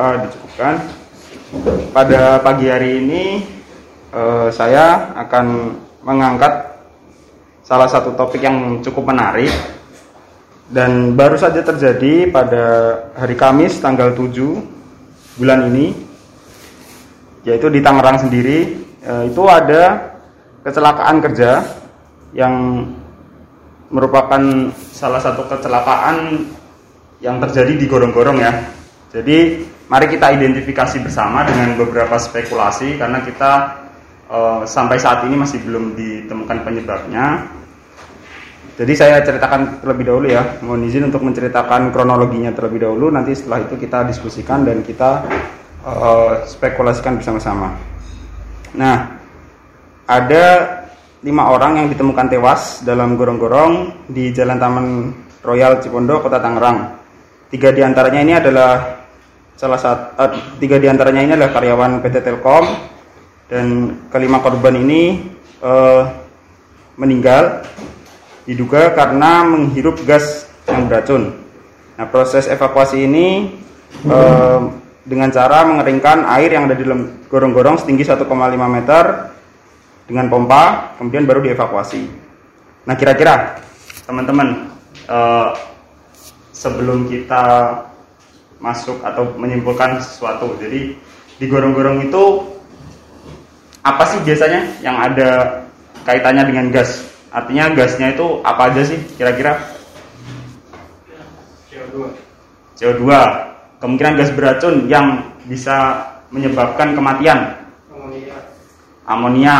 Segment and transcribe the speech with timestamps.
[0.00, 0.74] Berdoa dicukupkan.
[1.92, 3.24] Pada pagi hari ini
[4.16, 6.72] eh, saya akan mengangkat
[7.60, 9.52] salah satu topik yang cukup menarik
[10.72, 12.64] dan baru saja terjadi pada
[13.12, 15.92] hari Kamis tanggal 7 bulan ini
[17.44, 20.16] yaitu di Tangerang sendiri eh, itu ada
[20.64, 21.60] kecelakaan kerja
[22.32, 22.86] yang
[23.90, 24.40] merupakan
[24.94, 26.46] salah satu kecelakaan
[27.20, 28.54] yang terjadi di gorong-gorong ya.
[29.10, 33.52] Jadi mari kita identifikasi bersama dengan beberapa spekulasi karena kita
[34.30, 37.50] uh, sampai saat ini masih belum ditemukan penyebabnya.
[38.78, 43.12] Jadi saya ceritakan terlebih dahulu ya, mohon izin untuk menceritakan kronologinya terlebih dahulu.
[43.12, 45.26] Nanti setelah itu kita diskusikan dan kita
[45.84, 47.76] uh, spekulasikan bersama-sama.
[48.78, 49.20] Nah,
[50.08, 50.44] ada
[51.20, 54.86] lima orang yang ditemukan tewas dalam gorong-gorong di Jalan Taman
[55.44, 56.96] Royal Cipondo, Kota Tangerang.
[57.52, 58.99] Tiga di antaranya ini adalah
[59.60, 62.64] salah satu uh, tiga di antaranya ini adalah karyawan PT Telkom
[63.52, 65.20] dan kelima korban ini
[65.60, 66.08] uh,
[66.96, 67.60] meninggal
[68.48, 71.44] diduga karena menghirup gas yang beracun.
[72.00, 73.52] Nah proses evakuasi ini
[74.08, 74.64] uh,
[75.04, 78.24] dengan cara mengeringkan air yang ada di dalam gorong-gorong setinggi 1,5
[78.64, 79.04] meter
[80.08, 82.08] dengan pompa, kemudian baru dievakuasi.
[82.88, 83.60] Nah kira-kira
[84.08, 84.72] teman-teman
[85.04, 85.52] uh,
[86.56, 87.44] sebelum kita
[88.60, 90.54] masuk atau menyimpulkan sesuatu.
[90.60, 90.94] Jadi
[91.40, 92.44] di gorong-gorong itu
[93.80, 95.64] apa sih biasanya yang ada
[96.04, 97.00] kaitannya dengan gas?
[97.32, 99.56] Artinya gasnya itu apa aja sih kira-kira?
[101.72, 101.96] CO2.
[102.76, 103.04] CO2.
[103.80, 107.56] Kemungkinan gas beracun yang bisa menyebabkan kematian.
[107.88, 108.36] Amonia.
[109.08, 109.56] Amonia.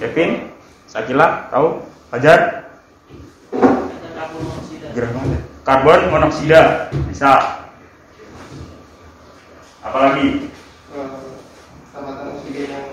[0.00, 0.50] Kevin,
[0.88, 1.78] Sakila, tahu?
[2.10, 2.64] Fajar?
[4.92, 5.12] Gerah
[5.62, 6.90] karbon monoksida.
[7.10, 7.62] Bisa.
[9.82, 10.50] Apalagi
[11.90, 12.86] tambatan oksigen yang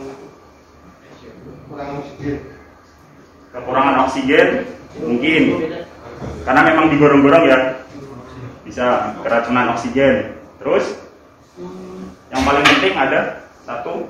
[1.69, 2.37] kurang oksigen.
[3.49, 4.47] Kekurangan oksigen?
[5.01, 5.43] Mungkin.
[6.45, 7.59] Karena memang digorong-gorong ya.
[8.65, 10.37] Bisa keracunan oksigen.
[10.61, 10.85] Terus
[12.29, 14.05] yang paling penting ada satu.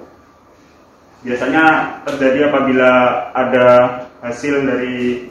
[1.19, 1.63] Biasanya
[2.07, 2.91] terjadi apabila
[3.35, 3.67] ada
[4.23, 5.27] hasil dari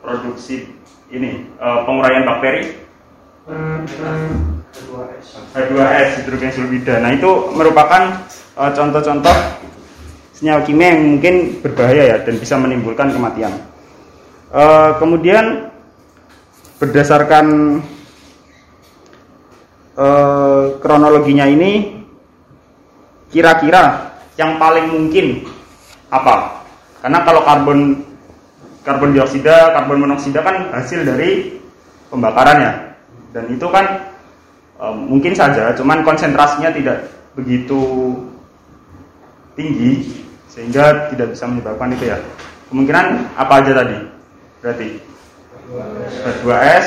[0.00, 0.75] produksi
[1.10, 2.86] ini uh, penguraian bakteri
[5.54, 6.98] H2S hidrogen sulfida.
[6.98, 9.36] Nah itu merupakan contoh contoh-contoh
[10.36, 11.34] senyawa kimia yang mungkin
[11.64, 13.54] berbahaya ya dan bisa menimbulkan kematian.
[14.52, 15.72] Uh, kemudian
[16.76, 17.78] berdasarkan
[19.96, 22.04] uh, kronologinya ini
[23.32, 25.48] kira-kira yang paling mungkin
[26.12, 26.62] apa?
[27.00, 27.78] Karena kalau karbon
[28.86, 31.58] karbon dioksida, karbon monoksida kan hasil dari
[32.06, 32.94] pembakarannya.
[33.34, 34.14] Dan itu kan
[34.78, 38.14] e, mungkin saja, cuman konsentrasinya tidak begitu
[39.58, 42.18] tinggi sehingga tidak bisa menyebabkan itu ya.
[42.70, 43.98] Kemungkinan apa aja tadi?
[44.62, 44.88] Berarti
[46.22, 46.86] H2S,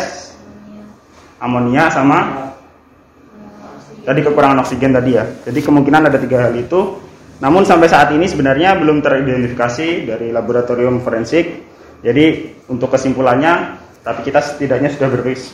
[1.43, 2.47] amonia sama
[4.07, 5.27] tadi kekurangan oksigen tadi ya.
[5.43, 6.95] Jadi kemungkinan ada tiga hal itu.
[7.39, 11.68] Namun sampai saat ini sebenarnya belum teridentifikasi dari laboratorium forensik
[11.99, 15.09] jadi untuk kesimpulannya, tapi kita setidaknya sudah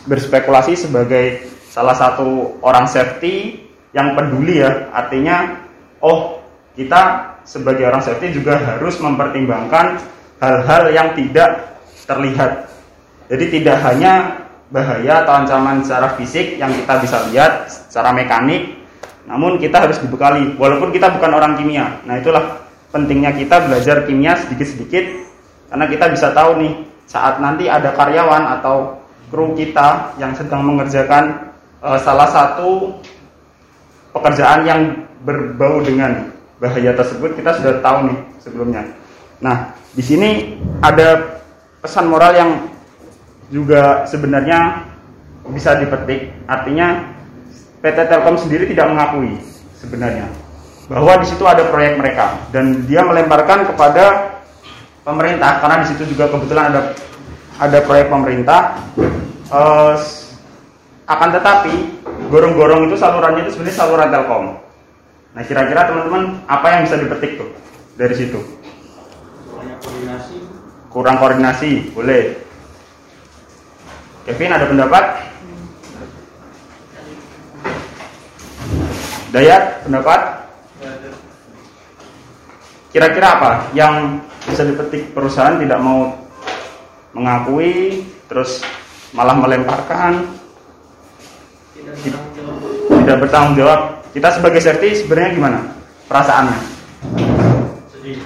[0.06, 4.94] berspekulasi sebagai salah satu orang safety yang peduli ya.
[4.94, 5.66] Artinya,
[6.06, 6.40] oh
[6.78, 10.02] kita sebagai orang safety juga harus mempertimbangkan
[10.38, 12.70] hal-hal yang tidak terlihat.
[13.26, 18.82] Jadi tidak hanya bahaya atau ancaman secara fisik yang kita bisa lihat secara mekanik
[19.26, 24.38] namun kita harus dibekali walaupun kita bukan orang kimia nah itulah pentingnya kita belajar kimia
[24.42, 25.25] sedikit-sedikit
[25.76, 26.72] karena kita bisa tahu nih
[27.04, 28.96] saat nanti ada karyawan atau
[29.28, 31.52] kru kita yang sedang mengerjakan
[31.84, 32.96] uh, salah satu
[34.16, 36.32] pekerjaan yang berbau dengan
[36.64, 38.88] bahaya tersebut kita sudah tahu nih sebelumnya.
[39.44, 41.44] Nah, di sini ada
[41.84, 42.52] pesan moral yang
[43.52, 44.80] juga sebenarnya
[45.52, 46.32] bisa dipetik.
[46.48, 47.04] Artinya
[47.84, 49.44] PT Telkom sendiri tidak mengakui
[49.76, 50.32] sebenarnya
[50.88, 54.35] bahwa di situ ada proyek mereka dan dia melemparkan kepada
[55.06, 56.82] pemerintah karena di situ juga kebetulan ada
[57.62, 58.82] ada proyek pemerintah.
[59.54, 59.94] Uh,
[61.06, 62.02] akan tetapi
[62.34, 64.46] gorong-gorong itu salurannya itu sebenarnya saluran Telkom.
[65.38, 67.54] Nah kira-kira teman-teman apa yang bisa dipetik tuh
[67.94, 68.42] dari situ?
[69.54, 70.38] Kurang koordinasi.
[70.90, 72.42] Kurang koordinasi, boleh.
[74.26, 75.04] Kevin ada pendapat?
[79.30, 80.45] Dayat pendapat?
[82.96, 86.16] Kira-kira apa yang bisa dipetik perusahaan tidak mau
[87.12, 88.64] mengakui, terus
[89.12, 90.24] malah melemparkan,
[93.04, 94.00] tidak bertanggung jawab.
[94.16, 95.60] Kita sebagai safety sebenarnya gimana
[96.08, 96.60] perasaannya?
[97.92, 98.18] Sedih.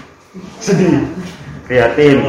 [0.62, 1.02] Sedih,
[1.66, 2.22] prihatin,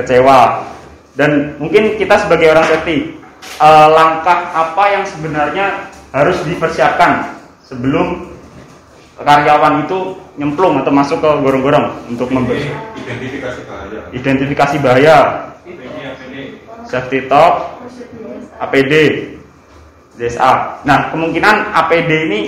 [0.00, 0.64] kecewa,
[1.12, 3.20] dan mungkin kita sebagai orang safety
[3.60, 7.36] eh, langkah apa yang sebenarnya harus dipersiapkan
[7.68, 8.35] sebelum
[9.16, 9.98] karyawan itu
[10.36, 12.68] nyemplung atau masuk ke gorong-gorong untuk memberi.
[13.06, 14.00] identifikasi bahaya.
[14.12, 15.18] Identifikasi bahaya,
[16.84, 17.80] safety top,
[18.60, 18.92] APD,
[20.16, 20.82] DSA.
[20.84, 22.40] Nah, kemungkinan APD ini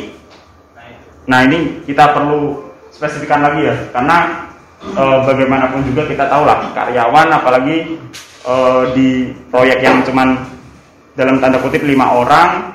[1.28, 4.48] nah ini kita perlu spesifikkan lagi ya karena
[4.80, 8.00] e, bagaimanapun juga kita tahu lah karyawan apalagi
[8.48, 8.54] e,
[8.96, 9.08] di
[9.52, 10.40] proyek yang cuman
[11.12, 12.72] dalam tanda kutip lima orang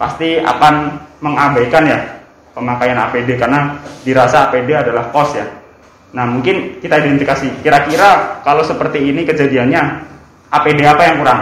[0.00, 2.00] pasti akan mengabaikan ya
[2.54, 5.46] pemakaian APD karena dirasa APD adalah kos ya.
[6.10, 9.82] Nah, mungkin kita identifikasi kira-kira kalau seperti ini kejadiannya
[10.50, 11.40] APD apa yang kurang?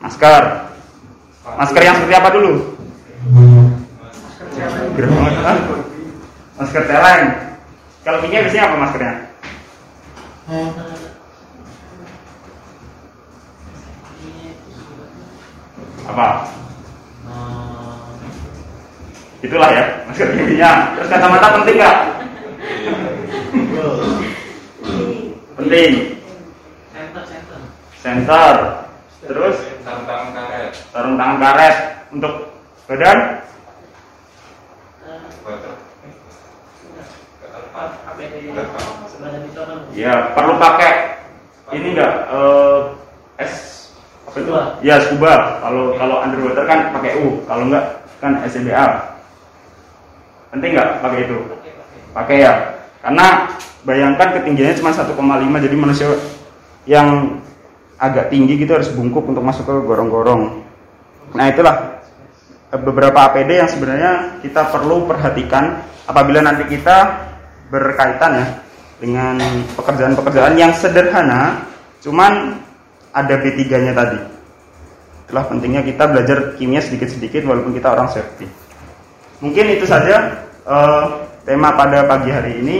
[0.00, 0.42] Masker.
[1.58, 2.52] Masker yang seperti apa dulu?
[5.00, 5.34] Banget.
[5.42, 5.58] Hah?
[6.62, 7.24] Masker celeng.
[8.00, 9.14] Kalau kimia biasanya apa maskernya?
[16.10, 16.28] Apa?
[19.40, 20.72] Itulah ya, masker kimia.
[21.00, 21.96] Terus kacamata penting nggak?
[25.56, 25.92] Penting.
[26.92, 27.58] Center, center.
[28.00, 28.56] Sensor.
[29.20, 31.76] Terus sarung tangan karet sarung tangan karet
[32.14, 32.34] untuk
[32.88, 33.18] badan.
[39.96, 40.92] Ya perlu pakai
[41.76, 42.78] ini enggak eh
[43.44, 43.54] S
[44.28, 44.52] apa itu?
[44.84, 45.60] Ya scuba.
[45.60, 47.44] Kalau kalau underwater kan pakai U.
[47.44, 47.84] Kalau enggak
[48.22, 49.09] kan SCBA.
[50.50, 51.38] Penting nggak pakai itu?
[52.10, 52.54] Pakai ya.
[53.00, 53.48] Karena
[53.86, 55.16] bayangkan ketinggiannya cuma 1,5
[55.64, 56.08] jadi manusia
[56.84, 57.38] yang
[58.00, 60.64] agak tinggi gitu harus bungkuk untuk masuk ke gorong-gorong.
[61.36, 62.02] Nah itulah
[62.72, 67.28] beberapa APD yang sebenarnya kita perlu perhatikan apabila nanti kita
[67.70, 68.46] berkaitan ya
[69.00, 69.38] dengan
[69.78, 71.64] pekerjaan-pekerjaan yang sederhana,
[72.04, 72.58] cuman
[73.16, 74.18] ada B3-nya tadi.
[75.24, 78.50] Itulah pentingnya kita belajar kimia sedikit-sedikit walaupun kita orang safety.
[79.40, 81.04] Mungkin itu saja eh,
[81.44, 82.78] tema pada pagi hari ini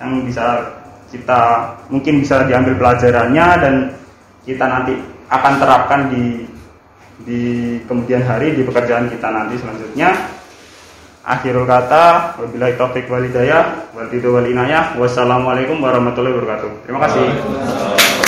[0.00, 0.76] yang bisa
[1.10, 3.74] kita mungkin bisa diambil pelajarannya dan
[4.42, 4.94] kita nanti
[5.30, 6.24] akan terapkan di
[7.26, 7.40] di
[7.88, 10.36] kemudian hari di pekerjaan kita nanti selanjutnya.
[11.26, 14.46] Akhirul kata, wabillahi taufik walidayah, wal wal.
[14.94, 16.70] Wassalamualaikum warahmatullahi wabarakatuh.
[16.86, 18.25] Terima kasih.